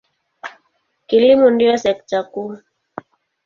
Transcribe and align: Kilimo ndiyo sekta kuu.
Kilimo 1.07 1.47
ndiyo 1.51 1.75
sekta 1.83 2.19
kuu. 2.31 2.53